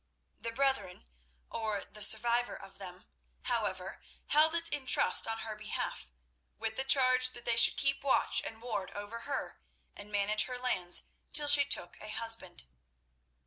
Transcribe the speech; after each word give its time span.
The 0.39 0.51
brethren, 0.51 1.05
or 1.51 1.83
the 1.85 2.01
survivor 2.01 2.55
of 2.55 2.79
them, 2.79 3.05
however, 3.43 4.01
held 4.29 4.55
it 4.55 4.67
in 4.69 4.87
trust 4.87 5.27
on 5.27 5.37
her 5.41 5.55
behalf, 5.55 6.09
with 6.57 6.75
the 6.75 6.83
charge 6.83 7.29
that 7.33 7.45
they 7.45 7.55
should 7.55 7.77
keep 7.77 8.03
watch 8.03 8.41
and 8.41 8.63
ward 8.63 8.89
over 8.95 9.19
her, 9.29 9.59
and 9.95 10.11
manage 10.11 10.45
her 10.45 10.57
lands 10.57 11.03
till 11.33 11.47
she 11.47 11.65
took 11.65 11.99
a 12.01 12.09
husband. 12.09 12.63